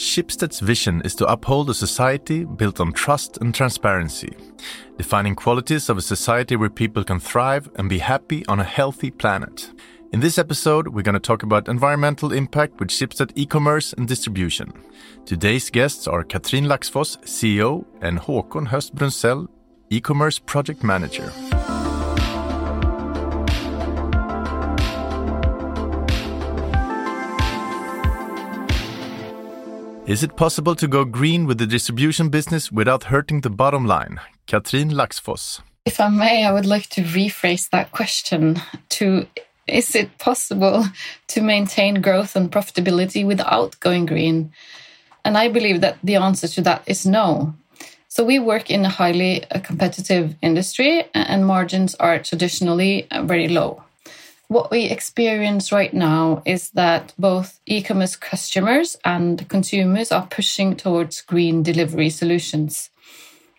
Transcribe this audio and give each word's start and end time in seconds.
Schibsted's 0.00 0.60
vision 0.60 1.02
is 1.02 1.14
to 1.16 1.26
uphold 1.26 1.68
a 1.68 1.74
society 1.74 2.44
built 2.44 2.80
on 2.80 2.90
trust 2.94 3.36
and 3.42 3.54
transparency, 3.54 4.34
defining 4.96 5.34
qualities 5.34 5.90
of 5.90 5.98
a 5.98 6.02
society 6.02 6.56
where 6.56 6.70
people 6.70 7.04
can 7.04 7.20
thrive 7.20 7.68
and 7.74 7.86
be 7.86 7.98
happy 7.98 8.42
on 8.46 8.58
a 8.60 8.64
healthy 8.64 9.10
planet. 9.10 9.70
In 10.10 10.20
this 10.20 10.38
episode, 10.38 10.88
we're 10.88 11.02
going 11.02 11.12
to 11.12 11.20
talk 11.20 11.42
about 11.42 11.68
environmental 11.68 12.32
impact 12.32 12.80
with 12.80 12.88
Schibsted 12.88 13.32
e-commerce 13.34 13.92
and 13.92 14.08
distribution. 14.08 14.72
Today's 15.26 15.68
guests 15.68 16.08
are 16.08 16.24
Katrin 16.24 16.64
Laxfoss, 16.64 17.18
CEO, 17.24 17.84
and 18.00 18.20
Håkon 18.20 18.68
Höst 18.68 18.94
Brunsell, 18.94 19.48
e-commerce 19.90 20.38
project 20.38 20.82
manager. 20.82 21.30
Is 30.10 30.24
it 30.24 30.34
possible 30.34 30.74
to 30.74 30.88
go 30.88 31.04
green 31.04 31.46
with 31.46 31.58
the 31.58 31.68
distribution 31.68 32.30
business 32.30 32.72
without 32.72 33.04
hurting 33.04 33.42
the 33.42 33.48
bottom 33.48 33.86
line? 33.86 34.18
Katrin 34.48 34.90
Laxfoss. 34.90 35.60
If 35.86 36.00
I 36.00 36.08
may, 36.08 36.44
I 36.44 36.50
would 36.50 36.66
like 36.66 36.88
to 36.88 37.02
rephrase 37.02 37.70
that 37.70 37.92
question 37.92 38.60
to 38.88 39.28
Is 39.68 39.94
it 39.94 40.18
possible 40.18 40.84
to 41.28 41.40
maintain 41.40 42.02
growth 42.02 42.34
and 42.34 42.50
profitability 42.50 43.24
without 43.24 43.78
going 43.78 44.06
green? 44.06 44.52
And 45.24 45.38
I 45.38 45.46
believe 45.46 45.80
that 45.80 45.98
the 46.02 46.16
answer 46.16 46.48
to 46.48 46.62
that 46.62 46.82
is 46.86 47.06
no. 47.06 47.54
So 48.08 48.24
we 48.24 48.40
work 48.40 48.68
in 48.68 48.84
a 48.84 48.88
highly 48.88 49.44
uh, 49.44 49.60
competitive 49.60 50.34
industry, 50.42 51.04
and 51.14 51.46
margins 51.46 51.94
are 51.94 52.18
traditionally 52.18 53.06
uh, 53.12 53.22
very 53.22 53.46
low 53.46 53.84
what 54.50 54.72
we 54.72 54.86
experience 54.86 55.70
right 55.70 55.94
now 55.94 56.42
is 56.44 56.70
that 56.70 57.14
both 57.16 57.60
e-commerce 57.66 58.16
customers 58.16 58.96
and 59.04 59.48
consumers 59.48 60.10
are 60.10 60.26
pushing 60.26 60.74
towards 60.74 61.20
green 61.20 61.62
delivery 61.62 62.10
solutions. 62.10 62.90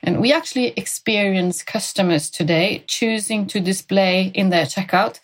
And 0.03 0.19
we 0.19 0.33
actually 0.33 0.73
experience 0.75 1.63
customers 1.63 2.29
today 2.29 2.83
choosing 2.87 3.47
to 3.47 3.61
display 3.61 4.33
in 4.35 4.49
their 4.49 4.65
checkout 4.65 5.21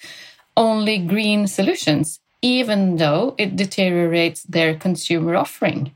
only 0.55 0.99
green 0.99 1.47
solutions, 1.47 2.21
even 2.41 2.95
though 2.95 3.35
it 3.37 3.57
deteriorates 3.57 4.43
their 4.43 4.73
consumer 4.73 5.35
offering. 5.35 5.91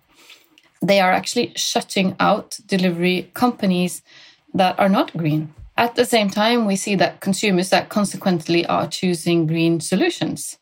They 0.81 0.99
are 0.99 1.13
actually 1.13 1.53
shutting 1.55 2.17
out 2.19 2.59
delivery 2.65 3.31
companies 3.33 4.01
that 4.53 4.77
are 4.77 4.89
not 4.89 5.15
green. 5.15 5.53
At 5.77 5.95
the 5.95 6.05
same 6.05 6.29
time, 6.29 6.65
we 6.65 6.75
see 6.75 6.95
that 6.95 7.21
consumers 7.21 7.69
that 7.69 7.89
consequently 7.89 8.65
are 8.65 8.87
choosing 8.87 9.47
green 9.47 9.79
solutions. 9.79 10.57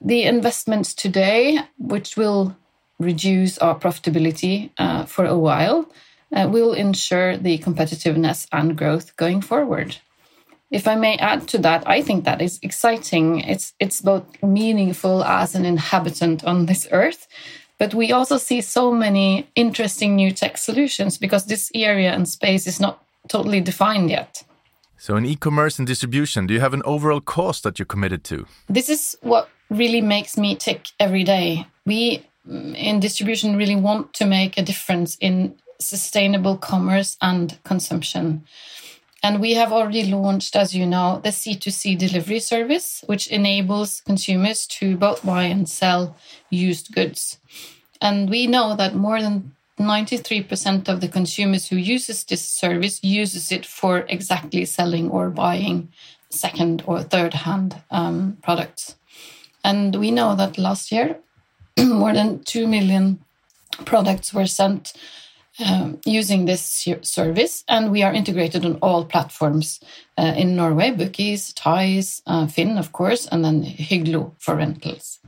The 0.00 0.24
investments 0.24 0.94
today, 0.94 1.60
which 1.78 2.16
will 2.16 2.56
reduce 2.98 3.58
our 3.58 3.78
profitability 3.78 4.70
uh, 4.78 5.06
for 5.06 5.24
a 5.24 5.38
while, 5.38 5.90
uh, 6.34 6.48
will 6.50 6.72
ensure 6.72 7.36
the 7.36 7.58
competitiveness 7.58 8.46
and 8.52 8.76
growth 8.76 9.16
going 9.16 9.40
forward. 9.40 9.96
If 10.70 10.88
I 10.88 10.96
may 10.96 11.16
add 11.18 11.46
to 11.48 11.58
that, 11.58 11.84
I 11.86 12.02
think 12.02 12.24
that 12.24 12.42
is 12.42 12.58
exciting. 12.62 13.40
It's 13.40 13.74
it's 13.78 14.00
both 14.00 14.24
meaningful 14.42 15.22
as 15.22 15.54
an 15.54 15.64
inhabitant 15.64 16.44
on 16.44 16.66
this 16.66 16.88
earth, 16.90 17.28
but 17.78 17.94
we 17.94 18.12
also 18.12 18.38
see 18.38 18.60
so 18.60 18.90
many 18.90 19.48
interesting 19.54 20.16
new 20.16 20.32
tech 20.32 20.58
solutions 20.58 21.18
because 21.18 21.46
this 21.46 21.70
area 21.74 22.12
and 22.12 22.28
space 22.28 22.66
is 22.66 22.80
not 22.80 23.03
totally 23.28 23.60
defined 23.60 24.10
yet. 24.10 24.44
So, 24.96 25.16
in 25.16 25.26
e 25.26 25.36
commerce 25.36 25.78
and 25.78 25.86
distribution, 25.86 26.46
do 26.46 26.54
you 26.54 26.60
have 26.60 26.74
an 26.74 26.82
overall 26.84 27.20
cost 27.20 27.62
that 27.64 27.78
you're 27.78 27.86
committed 27.86 28.24
to? 28.24 28.46
This 28.68 28.88
is 28.88 29.16
what 29.22 29.48
really 29.70 30.00
makes 30.00 30.36
me 30.36 30.56
tick 30.56 30.88
every 30.98 31.24
day. 31.24 31.66
We 31.84 32.24
mm, 32.48 32.74
in 32.76 33.00
distribution 33.00 33.56
really 33.56 33.76
want 33.76 34.14
to 34.14 34.26
make 34.26 34.56
a 34.56 34.62
difference 34.62 35.16
in 35.20 35.56
sustainable 35.80 36.56
commerce 36.56 37.16
and 37.20 37.58
consumption. 37.64 38.44
And 39.22 39.40
we 39.40 39.54
have 39.54 39.72
already 39.72 40.04
launched, 40.04 40.54
as 40.54 40.74
you 40.74 40.86
know, 40.86 41.20
the 41.24 41.30
C2C 41.30 41.96
delivery 41.96 42.40
service, 42.40 43.02
which 43.06 43.28
enables 43.28 44.02
consumers 44.02 44.66
to 44.78 44.98
both 44.98 45.24
buy 45.24 45.44
and 45.44 45.66
sell 45.66 46.14
used 46.50 46.94
goods. 46.94 47.38
And 48.02 48.28
we 48.28 48.46
know 48.46 48.76
that 48.76 48.94
more 48.94 49.22
than 49.22 49.53
93% 49.78 50.88
of 50.88 51.00
the 51.00 51.08
consumers 51.08 51.68
who 51.68 51.76
uses 51.76 52.24
this 52.24 52.44
service 52.44 53.00
uses 53.02 53.50
it 53.50 53.66
for 53.66 54.04
exactly 54.08 54.64
selling 54.64 55.10
or 55.10 55.30
buying 55.30 55.88
second 56.30 56.82
or 56.86 57.02
third 57.02 57.34
hand 57.34 57.82
um, 57.90 58.38
products. 58.42 58.96
And 59.64 59.96
we 59.96 60.10
know 60.10 60.36
that 60.36 60.58
last 60.58 60.92
year, 60.92 61.18
more 61.78 62.12
than 62.12 62.44
2 62.44 62.66
million 62.66 63.20
products 63.84 64.32
were 64.32 64.46
sent 64.46 64.92
um, 65.64 66.00
using 66.04 66.44
this 66.44 66.86
service, 67.02 67.64
and 67.68 67.92
we 67.92 68.02
are 68.02 68.12
integrated 68.12 68.64
on 68.64 68.76
all 68.76 69.04
platforms 69.04 69.80
uh, 70.18 70.34
in 70.36 70.56
Norway 70.56 70.90
Bookis, 70.90 71.54
Tise, 71.54 72.22
uh, 72.26 72.46
Finn, 72.46 72.76
of 72.76 72.92
course, 72.92 73.26
and 73.26 73.44
then 73.44 73.62
Hygglo 73.62 74.34
for 74.38 74.56
rentals. 74.56 75.20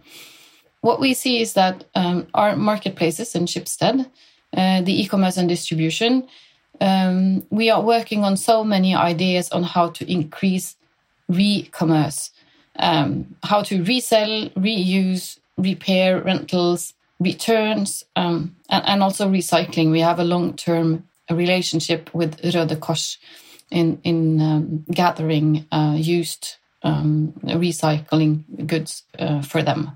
What 0.80 1.00
we 1.00 1.14
see 1.14 1.40
is 1.40 1.54
that 1.54 1.84
um, 1.94 2.26
our 2.34 2.56
marketplaces 2.56 3.34
in 3.34 3.46
Schibsted 3.46 4.10
uh, 4.56 4.80
the 4.80 5.02
e-commerce 5.02 5.36
and 5.36 5.48
distribution. 5.48 6.26
Um, 6.80 7.46
we 7.50 7.70
are 7.70 7.82
working 7.82 8.24
on 8.24 8.36
so 8.36 8.64
many 8.64 8.94
ideas 8.94 9.50
on 9.50 9.62
how 9.62 9.90
to 9.90 10.10
increase 10.10 10.76
re-commerce, 11.28 12.30
um, 12.78 13.36
how 13.42 13.62
to 13.62 13.82
resell, 13.84 14.50
reuse, 14.50 15.38
repair, 15.56 16.20
rentals, 16.20 16.94
returns, 17.18 18.04
um, 18.14 18.54
and, 18.68 18.84
and, 18.86 19.02
also 19.02 19.28
recycling. 19.28 19.90
We 19.90 20.00
have 20.00 20.18
a 20.18 20.24
long-term 20.24 21.04
relationship 21.30 22.14
with 22.14 22.40
Røde 22.42 22.76
Kors 22.78 23.16
in 23.70 23.98
in 24.04 24.40
um, 24.40 24.84
gathering 24.90 25.66
uh, 25.72 25.96
used 25.96 26.56
um, 26.82 27.32
recycling 27.44 28.66
goods 28.66 29.02
uh, 29.18 29.40
for 29.40 29.62
them, 29.62 29.92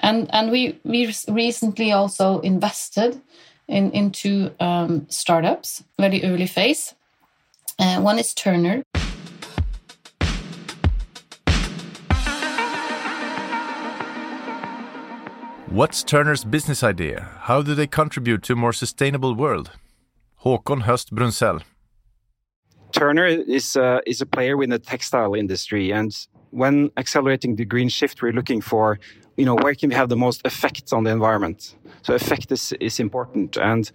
and 0.00 0.28
and 0.34 0.50
we 0.50 0.78
we 0.84 1.14
recently 1.28 1.92
also 1.92 2.40
invested 2.40 3.20
in, 3.68 3.90
into 3.92 4.50
um, 4.60 5.06
startups, 5.08 5.82
very 5.98 6.24
early 6.24 6.46
phase. 6.46 6.94
Uh, 7.78 8.00
one 8.00 8.18
is 8.18 8.34
Turner. 8.34 8.82
What's 15.68 16.04
Turner's 16.04 16.44
business 16.44 16.82
idea? 16.82 17.30
How 17.40 17.62
do 17.62 17.74
they 17.74 17.86
contribute 17.86 18.42
to 18.42 18.52
a 18.52 18.56
more 18.56 18.74
sustainable 18.74 19.34
world? 19.34 19.70
Håkon 20.44 20.82
Höst 20.82 21.10
Brunsell. 21.12 21.62
Turner 22.92 23.26
is 23.26 23.74
a, 23.74 24.02
is 24.04 24.20
a 24.20 24.26
player 24.26 24.62
in 24.62 24.68
the 24.68 24.78
textile 24.78 25.32
industry, 25.34 25.90
and 25.90 26.14
when 26.50 26.90
accelerating 26.98 27.56
the 27.56 27.64
green 27.64 27.88
shift, 27.88 28.20
we're 28.20 28.32
looking 28.32 28.60
for 28.60 28.98
you 29.36 29.44
know, 29.44 29.56
where 29.56 29.74
can 29.74 29.88
we 29.88 29.94
have 29.94 30.08
the 30.08 30.16
most 30.16 30.42
effect 30.44 30.92
on 30.92 31.04
the 31.04 31.10
environment? 31.10 31.74
So 32.02 32.14
effect 32.14 32.52
is, 32.52 32.72
is 32.80 33.00
important. 33.00 33.56
And, 33.56 33.90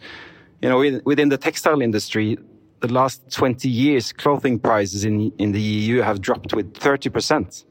you 0.62 0.70
know, 0.70 1.02
within 1.06 1.30
the 1.30 1.38
textile 1.38 1.82
industry, 1.82 2.38
the 2.80 2.92
last 2.92 3.32
20 3.32 3.68
years, 3.68 4.14
clothing 4.14 4.60
prices 4.60 5.04
in, 5.04 5.32
in 5.38 5.52
the 5.52 5.62
EU 5.62 6.02
have 6.02 6.22
dropped 6.22 6.54
with 6.54 6.74
30%. 6.74 7.66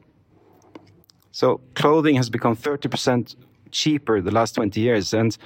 So 1.32 1.60
clothing 1.74 2.16
has 2.16 2.30
become 2.30 2.56
30% 2.56 3.36
cheaper 3.70 4.20
the 4.20 4.30
last 4.30 4.54
20 4.54 4.80
years. 4.80 5.12
And 5.12 5.36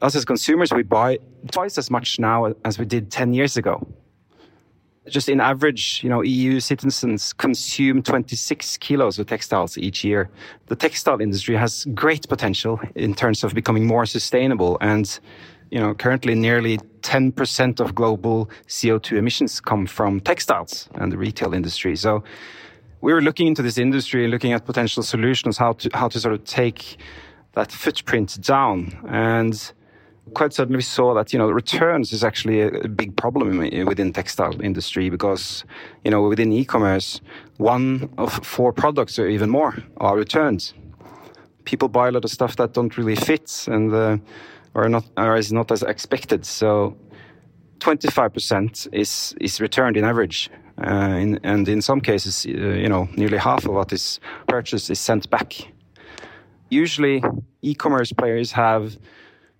us 0.00 0.14
as 0.14 0.24
consumers, 0.24 0.72
we 0.72 0.82
buy 0.82 1.18
twice 1.50 1.78
as 1.78 1.90
much 1.90 2.18
now 2.18 2.52
as 2.64 2.78
we 2.78 2.84
did 2.84 3.10
10 3.10 3.34
years 3.34 3.56
ago 3.56 3.86
just 5.08 5.28
in 5.28 5.40
average, 5.40 6.00
you 6.02 6.08
know, 6.08 6.22
EU 6.22 6.60
citizens 6.60 7.32
consume 7.32 8.02
26 8.02 8.76
kilos 8.76 9.18
of 9.18 9.26
textiles 9.26 9.76
each 9.76 10.04
year. 10.04 10.30
The 10.66 10.76
textile 10.76 11.20
industry 11.20 11.56
has 11.56 11.86
great 11.94 12.28
potential 12.28 12.80
in 12.94 13.14
terms 13.14 13.42
of 13.42 13.52
becoming 13.54 13.86
more 13.86 14.06
sustainable. 14.06 14.78
And, 14.80 15.18
you 15.70 15.80
know, 15.80 15.94
currently 15.94 16.34
nearly 16.34 16.78
10% 17.00 17.80
of 17.80 17.94
global 17.94 18.48
CO2 18.68 19.18
emissions 19.18 19.60
come 19.60 19.86
from 19.86 20.20
textiles 20.20 20.88
and 20.94 21.10
the 21.10 21.18
retail 21.18 21.52
industry. 21.52 21.96
So 21.96 22.22
we 23.00 23.12
were 23.12 23.22
looking 23.22 23.48
into 23.48 23.62
this 23.62 23.78
industry 23.78 24.28
looking 24.28 24.52
at 24.52 24.64
potential 24.64 25.02
solutions, 25.02 25.58
how 25.58 25.72
to, 25.72 25.90
how 25.94 26.08
to 26.08 26.20
sort 26.20 26.34
of 26.34 26.44
take 26.44 26.96
that 27.54 27.72
footprint 27.72 28.40
down. 28.40 28.96
And 29.08 29.72
quite 30.34 30.52
suddenly 30.52 30.76
we 30.76 30.82
saw 30.82 31.14
that 31.14 31.32
you 31.32 31.38
know 31.38 31.50
returns 31.50 32.12
is 32.12 32.24
actually 32.24 32.60
a, 32.62 32.88
big 32.88 33.16
problem 33.16 33.58
within 33.86 34.12
textile 34.12 34.60
industry 34.62 35.10
because 35.10 35.64
you 36.04 36.10
know 36.10 36.28
within 36.28 36.52
e-commerce 36.52 37.20
one 37.58 38.08
of 38.18 38.32
four 38.44 38.72
products 38.72 39.18
or 39.18 39.26
even 39.28 39.50
more 39.50 39.76
are 39.98 40.16
returns. 40.16 40.74
People 41.64 41.88
buy 41.88 42.08
a 42.08 42.10
lot 42.10 42.24
of 42.24 42.30
stuff 42.30 42.56
that 42.56 42.72
don't 42.72 42.96
really 42.96 43.16
fit 43.16 43.68
and 43.68 43.92
uh, 43.92 44.16
are 44.74 44.88
not 44.88 45.04
or 45.16 45.36
is 45.36 45.52
not 45.52 45.70
as 45.70 45.82
expected. 45.82 46.44
So 46.44 46.96
25% 47.80 48.88
is 48.92 49.34
is 49.40 49.60
returned 49.60 49.96
in 49.96 50.04
average 50.04 50.50
uh, 50.78 51.16
in, 51.20 51.40
and 51.42 51.68
in 51.68 51.82
some 51.82 52.00
cases 52.00 52.46
uh, 52.46 52.50
you 52.50 52.88
know 52.88 53.08
nearly 53.16 53.38
half 53.38 53.64
of 53.64 53.74
what 53.74 53.92
is 53.92 54.20
purchased 54.46 54.90
is 54.90 55.00
sent 55.00 55.28
back. 55.30 55.68
Usually 56.70 57.22
e-commerce 57.60 58.12
players 58.12 58.52
have 58.52 58.96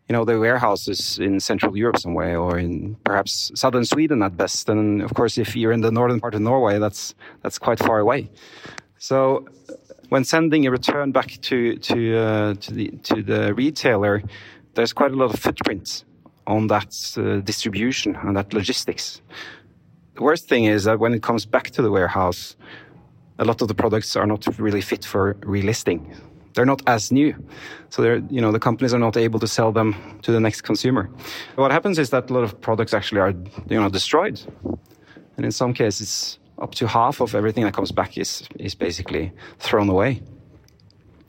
you 0.09 0.13
know 0.13 0.25
the 0.25 0.39
warehouses 0.39 1.19
in 1.19 1.41
Central 1.41 1.77
Europe 1.77 1.99
somewhere, 1.99 2.39
or 2.39 2.59
in 2.59 2.97
perhaps 3.05 3.53
southern 3.55 3.85
Sweden 3.85 4.23
at 4.23 4.37
best. 4.37 4.69
And 4.69 5.03
of 5.03 5.15
course, 5.15 5.39
if 5.39 5.57
you're 5.57 5.73
in 5.73 5.81
the 5.81 5.91
northern 5.91 6.21
part 6.21 6.35
of 6.35 6.41
Norway, 6.41 6.79
that's 6.79 7.15
that's 7.43 7.59
quite 7.59 7.79
far 7.79 7.99
away. 7.99 8.31
So 8.99 9.47
when 10.09 10.25
sending 10.25 10.67
a 10.67 10.71
return 10.71 11.13
back 11.13 11.39
to 11.43 11.77
to 11.77 12.17
uh, 12.17 12.55
to 12.55 12.75
the 12.75 12.89
to 13.05 13.23
the 13.23 13.55
retailer, 13.55 14.23
there's 14.75 14.93
quite 14.93 15.13
a 15.13 15.17
lot 15.17 15.33
of 15.33 15.41
footprints 15.41 16.05
on 16.47 16.67
that 16.67 16.93
uh, 17.17 17.41
distribution 17.41 18.17
and 18.17 18.37
that 18.37 18.53
logistics. 18.53 19.23
The 20.15 20.23
worst 20.23 20.49
thing 20.49 20.65
is 20.65 20.85
that 20.85 20.99
when 20.99 21.15
it 21.15 21.23
comes 21.23 21.47
back 21.47 21.71
to 21.71 21.83
the 21.83 21.91
warehouse, 21.91 22.57
a 23.39 23.45
lot 23.45 23.63
of 23.63 23.69
the 23.69 23.75
products 23.75 24.17
are 24.17 24.27
not 24.27 24.47
really 24.59 24.81
fit 24.81 25.05
for 25.05 25.35
relisting 25.35 26.15
they're 26.55 26.67
not 26.67 26.83
as 26.87 27.11
new. 27.11 27.35
So 27.91 28.03
they're, 28.03 28.23
you 28.31 28.41
know, 28.41 28.53
the 28.53 28.61
companies 28.61 28.95
are 28.95 28.99
not 28.99 29.17
able 29.17 29.41
to 29.41 29.47
sell 29.47 29.73
them 29.73 30.19
to 30.23 30.33
the 30.33 30.41
next 30.41 30.63
consumer. 30.63 31.11
What 31.57 31.71
happens 31.71 31.99
is 31.99 32.11
that 32.11 32.31
a 32.31 32.33
lot 32.33 32.45
of 32.45 32.61
products 32.61 32.95
actually 32.95 33.21
are, 33.21 33.31
you 33.69 33.81
know, 33.81 33.89
destroyed. 33.89 34.41
And 35.37 35.45
in 35.47 35.53
some 35.53 35.73
cases, 35.73 36.39
up 36.59 36.75
to 36.77 36.87
half 36.87 37.21
of 37.21 37.35
everything 37.35 37.65
that 37.65 37.75
comes 37.75 37.93
back 37.93 38.19
is, 38.19 38.47
is 38.59 38.75
basically 38.75 39.33
thrown 39.59 39.89
away. 39.89 40.23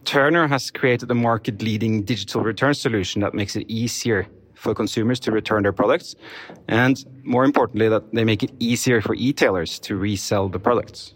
Turner 0.06 0.48
has 0.48 0.70
created 0.70 1.10
a 1.10 1.16
market 1.16 1.62
leading 1.62 2.04
digital 2.04 2.42
return 2.42 2.74
solution 2.74 3.22
that 3.22 3.34
makes 3.34 3.56
it 3.56 3.66
easier 3.70 4.28
for 4.54 4.76
consumers 4.76 5.20
to 5.22 5.32
return 5.32 5.64
their 5.64 5.72
products. 5.72 6.16
And 6.68 7.04
more 7.24 7.46
importantly, 7.46 7.90
that 7.90 8.14
they 8.14 8.24
make 8.24 8.44
it 8.44 8.52
easier 8.60 9.02
for 9.02 9.14
retailers 9.14 9.80
to 9.80 9.96
resell 9.96 10.50
the 10.50 10.60
products 10.60 11.14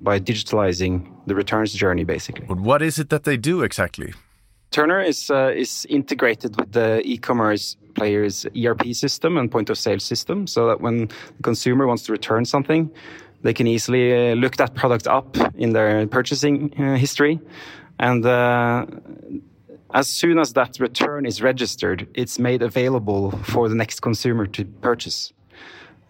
by 0.00 0.18
digitalizing 0.18 1.10
the 1.26 1.34
returns 1.34 1.72
journey, 1.72 2.04
basically. 2.04 2.46
But 2.46 2.60
what 2.60 2.82
is 2.82 2.98
it 2.98 3.10
that 3.10 3.24
they 3.24 3.36
do 3.36 3.62
exactly? 3.62 4.14
Turner 4.70 5.00
is 5.00 5.30
uh, 5.30 5.52
is 5.54 5.86
integrated 5.88 6.56
with 6.56 6.72
the 6.72 7.02
e-commerce 7.04 7.76
player's 7.94 8.46
ERP 8.56 8.94
system 8.94 9.36
and 9.36 9.50
point 9.50 9.68
of 9.68 9.76
sale 9.76 9.98
system, 9.98 10.46
so 10.46 10.68
that 10.68 10.80
when 10.80 11.08
the 11.36 11.42
consumer 11.42 11.86
wants 11.86 12.04
to 12.04 12.12
return 12.12 12.44
something, 12.44 12.88
they 13.42 13.52
can 13.52 13.66
easily 13.66 14.12
uh, 14.14 14.34
look 14.34 14.56
that 14.56 14.74
product 14.74 15.08
up 15.08 15.36
in 15.56 15.72
their 15.72 16.06
purchasing 16.06 16.72
uh, 16.78 16.96
history, 16.96 17.40
and 17.98 18.24
uh, 18.24 18.86
as 19.92 20.08
soon 20.08 20.38
as 20.38 20.52
that 20.52 20.78
return 20.78 21.26
is 21.26 21.42
registered, 21.42 22.06
it's 22.14 22.38
made 22.38 22.62
available 22.62 23.32
for 23.42 23.68
the 23.68 23.74
next 23.74 24.00
consumer 24.00 24.46
to 24.46 24.64
purchase. 24.64 25.32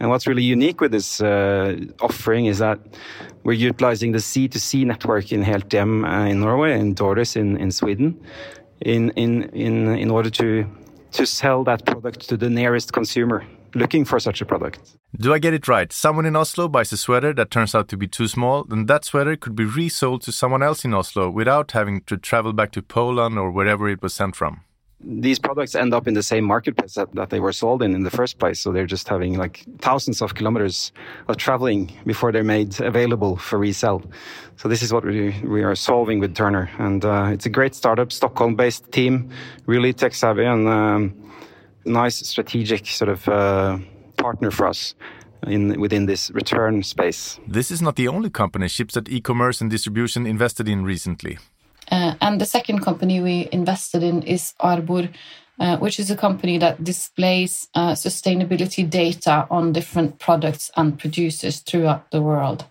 And 0.01 0.09
what's 0.09 0.27
really 0.27 0.43
unique 0.43 0.81
with 0.81 0.93
this 0.93 1.21
uh, 1.21 1.77
offering 2.01 2.47
is 2.47 2.59
that 2.59 2.81
we're 3.45 3.53
utilizing 3.53 4.13
the 4.13 4.19
C2C 4.19 4.87
network 4.87 5.31
in 5.31 5.45
Helthjem 5.45 6.05
uh, 6.09 6.27
in 6.27 6.41
Norway 6.41 6.73
and 6.73 6.97
Dores 6.97 7.37
in, 7.37 7.59
in 7.59 7.71
Sweden 7.71 8.19
in, 8.81 9.11
in, 9.11 9.45
in, 9.51 9.95
in 9.95 10.11
order 10.11 10.31
to, 10.31 10.67
to 11.13 11.27
sell 11.27 11.65
that 11.65 11.85
product 11.85 12.29
to 12.31 12.39
the 12.39 12.49
nearest 12.49 12.95
consumer 12.95 13.45
looking 13.75 14.05
for 14.05 14.19
such 14.19 14.41
a 14.41 14.47
product. 14.47 14.97
Do 15.17 15.33
I 15.35 15.39
get 15.39 15.55
it 15.55 15.69
right? 15.69 15.93
Someone 15.93 16.27
in 16.27 16.35
Oslo 16.35 16.67
buys 16.67 16.93
a 16.93 16.97
sweater 16.97 17.33
that 17.35 17.51
turns 17.51 17.75
out 17.75 17.89
to 17.89 17.97
be 17.97 18.09
too 18.09 18.27
small, 18.27 18.65
then 18.65 18.87
that 18.87 19.05
sweater 19.05 19.37
could 19.37 19.55
be 19.55 19.65
resold 19.65 20.23
to 20.23 20.33
someone 20.33 20.63
else 20.63 20.85
in 20.85 20.95
Oslo 20.95 21.31
without 21.31 21.71
having 21.73 22.01
to 22.05 22.17
travel 22.17 22.53
back 22.53 22.73
to 22.73 22.83
Poland 22.83 23.39
or 23.39 23.51
wherever 23.51 23.89
it 23.89 24.03
was 24.03 24.15
sent 24.15 24.35
from 24.35 24.63
these 25.03 25.39
products 25.39 25.75
end 25.75 25.95
up 25.95 26.07
in 26.07 26.15
the 26.15 26.23
same 26.23 26.45
marketplace 26.45 26.95
that, 26.95 27.15
that 27.15 27.31
they 27.31 27.41
were 27.41 27.53
sold 27.53 27.83
in 27.83 27.95
in 27.95 28.03
the 28.03 28.11
first 28.11 28.39
place. 28.39 28.61
So 28.61 28.71
they're 28.71 28.87
just 28.87 29.09
having 29.09 29.39
like 29.39 29.65
thousands 29.79 30.21
of 30.21 30.35
kilometers 30.35 30.93
of 31.29 31.37
traveling 31.37 31.91
before 32.05 32.33
they're 32.33 32.45
made 32.45 32.79
available 32.81 33.37
for 33.37 33.59
resale. 33.59 34.03
So 34.57 34.69
this 34.69 34.83
is 34.83 34.93
what 34.93 35.05
we, 35.05 35.35
we 35.43 35.63
are 35.63 35.75
solving 35.75 36.21
with 36.21 36.35
Turner. 36.35 36.71
And 36.79 37.05
uh, 37.05 37.31
it's 37.33 37.47
a 37.47 37.51
great 37.51 37.75
startup, 37.75 38.13
Stockholm 38.13 38.57
based 38.57 38.93
team, 38.93 39.31
really 39.67 39.93
tech 39.93 40.15
savvy 40.15 40.45
and 40.45 40.69
um, 40.69 41.15
nice 41.87 42.17
strategic 42.17 42.87
sort 42.87 43.09
of 43.09 43.29
uh, 43.29 43.79
partner 44.17 44.51
for 44.51 44.67
us. 44.67 44.95
In, 45.47 45.81
within 45.81 46.05
this 46.05 46.31
return 46.33 46.83
space. 46.83 47.41
This 47.49 47.71
is 47.71 47.81
not 47.81 47.97
the 47.97 48.09
only 48.09 48.29
company 48.29 48.67
Schibsted 48.67 49.09
e-commerce 49.09 49.63
and 49.63 49.71
distribution 49.71 50.27
invested 50.27 50.69
in 50.69 50.85
recently. 50.85 51.39
Uh, 51.91 52.15
and 52.21 52.41
the 52.41 52.47
second 52.47 52.81
company 52.81 53.21
we 53.21 53.49
invested 53.53 54.03
in 54.03 54.23
is 54.23 54.55
Arbor, 54.61 55.09
uh, 55.59 55.77
which 55.79 55.99
is 55.99 56.11
a 56.11 56.17
company 56.17 56.57
that 56.59 56.83
displays 56.85 57.69
uh, 57.75 57.93
sustainability 57.93 58.89
data 58.89 59.47
on 59.51 59.73
different 59.73 60.19
products 60.19 60.71
and 60.77 60.99
producers 60.99 61.61
throughout 61.61 62.11
the 62.11 62.23
world. 62.23 62.65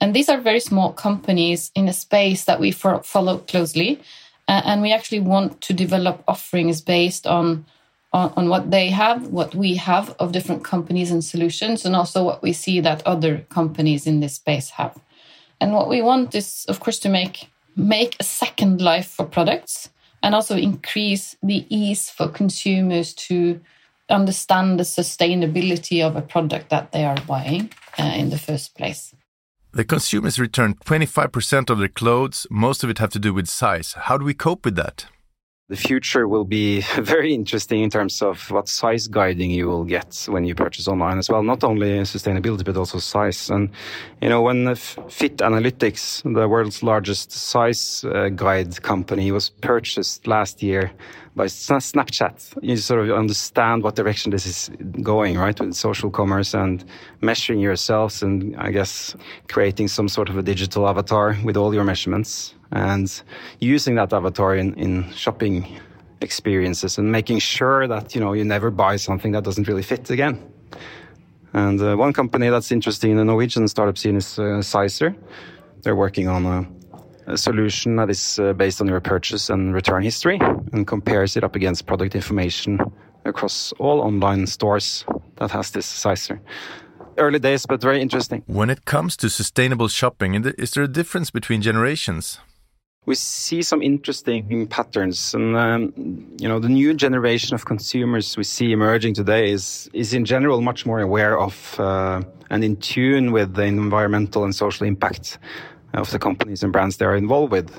And 0.00 0.14
these 0.14 0.28
are 0.28 0.40
very 0.40 0.60
small 0.60 0.92
companies 0.92 1.70
in 1.74 1.88
a 1.88 1.92
space 1.92 2.44
that 2.44 2.60
we 2.60 2.70
follow 2.70 3.38
closely. 3.38 4.00
Uh, 4.46 4.62
and 4.64 4.80
we 4.80 4.92
actually 4.92 5.20
want 5.20 5.60
to 5.60 5.74
develop 5.74 6.24
offerings 6.26 6.80
based 6.80 7.26
on, 7.26 7.66
on, 8.12 8.32
on 8.36 8.48
what 8.48 8.70
they 8.70 8.88
have, 8.88 9.26
what 9.28 9.54
we 9.54 9.74
have 9.74 10.16
of 10.18 10.32
different 10.32 10.64
companies 10.64 11.10
and 11.10 11.22
solutions, 11.22 11.84
and 11.84 11.94
also 11.94 12.24
what 12.24 12.42
we 12.42 12.52
see 12.52 12.80
that 12.80 13.06
other 13.06 13.44
companies 13.50 14.06
in 14.06 14.20
this 14.20 14.36
space 14.36 14.70
have. 14.70 14.96
And 15.60 15.72
what 15.72 15.88
we 15.88 16.00
want 16.00 16.34
is, 16.34 16.64
of 16.68 16.80
course, 16.80 16.98
to 17.00 17.08
make 17.08 17.50
make 17.78 18.16
a 18.18 18.24
second 18.24 18.80
life 18.80 19.06
for 19.06 19.24
products 19.24 19.90
and 20.22 20.34
also 20.34 20.56
increase 20.56 21.36
the 21.42 21.64
ease 21.74 22.10
for 22.10 22.28
consumers 22.28 23.14
to 23.14 23.60
understand 24.10 24.78
the 24.78 24.84
sustainability 24.84 26.04
of 26.04 26.16
a 26.16 26.22
product 26.22 26.70
that 26.70 26.92
they 26.92 27.04
are 27.04 27.20
buying 27.26 27.70
uh, 27.98 28.02
in 28.02 28.30
the 28.30 28.38
first 28.38 28.74
place. 28.74 29.14
The 29.72 29.84
consumers 29.84 30.40
return 30.40 30.74
25% 30.74 31.70
of 31.70 31.78
their 31.78 31.88
clothes. 31.88 32.46
Most 32.50 32.82
of 32.82 32.90
it 32.90 32.98
have 32.98 33.10
to 33.10 33.18
do 33.18 33.32
with 33.32 33.48
size. 33.48 33.92
How 33.92 34.16
do 34.16 34.24
we 34.24 34.34
cope 34.34 34.64
with 34.64 34.76
that? 34.76 35.06
The 35.68 35.76
future 35.76 36.26
will 36.26 36.44
be 36.44 36.80
very 36.98 37.34
interesting 37.34 37.82
in 37.82 37.90
terms 37.90 38.22
of 38.22 38.50
what 38.50 38.68
size 38.68 39.06
guiding 39.06 39.50
you 39.50 39.66
will 39.68 39.84
get 39.84 40.26
when 40.28 40.44
you 40.44 40.54
purchase 40.54 40.88
online 40.88 41.18
as 41.18 41.28
well. 41.28 41.42
Not 41.42 41.62
only 41.62 41.90
sustainability, 42.00 42.64
but 42.64 42.76
also 42.76 42.98
size. 42.98 43.50
And, 43.50 43.70
you 44.22 44.30
know, 44.30 44.40
when 44.40 44.74
Fit 44.74 45.36
Analytics, 45.38 46.22
the 46.34 46.48
world's 46.48 46.82
largest 46.82 47.32
size 47.32 48.04
uh, 48.04 48.30
guide 48.30 48.82
company, 48.82 49.30
was 49.30 49.50
purchased 49.50 50.26
last 50.26 50.62
year 50.62 50.90
by 51.36 51.46
Snapchat, 51.46 52.58
you 52.62 52.76
sort 52.76 53.08
of 53.08 53.16
understand 53.16 53.84
what 53.84 53.94
direction 53.94 54.32
this 54.32 54.44
is 54.44 54.70
going, 55.02 55.38
right? 55.38 55.60
With 55.60 55.74
social 55.74 56.10
commerce 56.10 56.52
and 56.52 56.84
measuring 57.20 57.60
yourselves 57.60 58.22
and 58.22 58.56
I 58.56 58.72
guess 58.72 59.14
creating 59.48 59.86
some 59.86 60.08
sort 60.08 60.30
of 60.30 60.36
a 60.36 60.42
digital 60.42 60.88
avatar 60.88 61.36
with 61.44 61.56
all 61.56 61.72
your 61.72 61.84
measurements 61.84 62.54
and 62.70 63.22
using 63.60 63.94
that 63.96 64.12
avatar 64.12 64.56
in, 64.56 64.74
in 64.74 65.10
shopping 65.12 65.80
experiences 66.20 66.98
and 66.98 67.10
making 67.12 67.38
sure 67.38 67.86
that 67.86 68.14
you 68.14 68.20
know 68.20 68.32
you 68.32 68.44
never 68.44 68.70
buy 68.70 68.96
something 68.96 69.32
that 69.32 69.44
doesn't 69.44 69.68
really 69.68 69.82
fit 69.82 70.10
again. 70.10 70.38
And 71.52 71.80
uh, 71.80 71.96
one 71.96 72.12
company 72.12 72.50
that's 72.50 72.70
interesting 72.70 73.12
in 73.12 73.16
the 73.16 73.24
Norwegian 73.24 73.66
startup 73.68 73.96
scene 73.96 74.16
is 74.16 74.38
uh, 74.38 74.60
Sizer. 74.60 75.16
They're 75.82 75.96
working 75.96 76.28
on 76.28 76.44
a, 76.44 77.32
a 77.32 77.38
solution 77.38 77.96
that 77.96 78.10
is 78.10 78.38
uh, 78.38 78.52
based 78.52 78.80
on 78.80 78.88
your 78.88 79.00
purchase 79.00 79.48
and 79.48 79.74
return 79.74 80.02
history 80.02 80.38
and 80.72 80.86
compares 80.86 81.36
it 81.36 81.44
up 81.44 81.56
against 81.56 81.86
product 81.86 82.14
information 82.14 82.78
across 83.24 83.72
all 83.78 84.00
online 84.00 84.46
stores 84.46 85.04
that 85.36 85.50
has 85.50 85.70
this 85.70 85.86
Sizer 85.86 86.40
early 87.18 87.38
days, 87.38 87.66
but 87.66 87.80
very 87.80 88.00
interesting. 88.00 88.42
When 88.46 88.70
it 88.70 88.84
comes 88.84 89.16
to 89.16 89.28
sustainable 89.28 89.88
shopping, 89.88 90.34
is 90.34 90.70
there 90.70 90.84
a 90.84 90.88
difference 90.88 91.30
between 91.30 91.62
generations? 91.62 92.38
We 93.08 93.14
see 93.14 93.62
some 93.62 93.80
interesting 93.82 94.66
patterns. 94.66 95.32
And 95.32 95.56
um, 95.56 95.92
you 96.38 96.46
know 96.46 96.58
the 96.60 96.68
new 96.68 96.92
generation 96.92 97.54
of 97.54 97.64
consumers 97.64 98.36
we 98.36 98.44
see 98.44 98.70
emerging 98.70 99.14
today 99.14 99.50
is 99.50 99.88
is 99.94 100.12
in 100.12 100.24
general 100.26 100.60
much 100.60 100.84
more 100.84 101.00
aware 101.00 101.38
of 101.38 101.80
uh, 101.80 102.20
and 102.50 102.62
in 102.62 102.76
tune 102.76 103.32
with 103.32 103.54
the 103.54 103.64
environmental 103.64 104.44
and 104.44 104.54
social 104.54 104.86
impact 104.86 105.38
of 105.94 106.10
the 106.10 106.18
companies 106.18 106.62
and 106.62 106.70
brands 106.70 106.98
they 106.98 107.06
are 107.06 107.16
involved 107.16 107.50
with. 107.50 107.70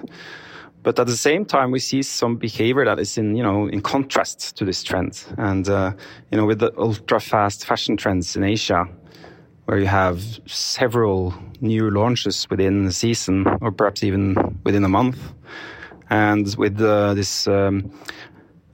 But 0.81 0.98
at 0.98 1.05
the 1.05 1.17
same 1.17 1.45
time 1.45 1.69
we 1.69 1.79
see 1.79 2.01
some 2.01 2.38
behavior 2.38 2.86
that 2.86 2.98
is 3.00 3.15
in 3.15 3.36
you 3.36 3.43
know 3.43 3.67
in 3.67 3.81
contrast 3.81 4.57
to 4.57 4.65
this 4.65 4.81
trend. 4.81 5.24
And 5.38 5.69
uh, 5.69 5.93
you 6.31 6.38
know 6.39 6.48
with 6.48 6.57
the 6.57 6.71
ultra 6.75 7.19
fast 7.19 7.65
fashion 7.65 7.98
trends 7.98 8.36
in 8.36 8.43
asia 8.43 8.88
where 9.69 9.77
you 9.77 9.85
have 9.85 10.23
several 10.47 11.31
new 11.61 11.91
launches 11.91 12.49
within 12.49 12.85
the 12.85 12.91
season, 12.91 13.45
or 13.61 13.71
perhaps 13.71 14.03
even 14.03 14.35
within 14.63 14.83
a 14.83 14.89
month. 14.89 15.19
And 16.09 16.55
with 16.57 16.81
uh, 16.81 17.13
this 17.13 17.47
um, 17.47 17.91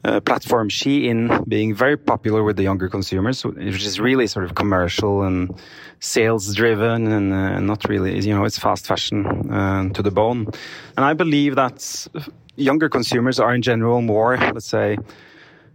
uh, 0.06 0.22
platform 0.22 0.70
Shein 0.70 1.46
being 1.50 1.76
very 1.76 1.98
popular 1.98 2.44
with 2.44 2.56
the 2.56 2.64
younger 2.64 2.88
consumers, 2.88 3.44
which 3.44 3.86
is 3.86 4.00
really 4.00 4.26
sort 4.26 4.46
of 4.46 4.56
commercial 4.56 5.24
and 5.24 5.54
sales 6.00 6.56
driven 6.56 7.08
and 7.12 7.34
uh, 7.34 7.60
not 7.60 7.84
really, 7.90 8.18
you 8.26 8.34
know, 8.34 8.46
it's 8.46 8.58
fast 8.58 8.88
fashion 8.88 9.52
uh, 9.52 9.90
to 9.90 10.02
the 10.02 10.12
bone. 10.12 10.48
And 10.96 11.04
I 11.04 11.14
believe 11.14 11.56
that 11.56 12.08
younger 12.56 12.88
consumers 12.88 13.38
are 13.38 13.54
in 13.54 13.62
general 13.62 14.02
more, 14.02 14.38
let's 14.38 14.70
say, 14.70 14.98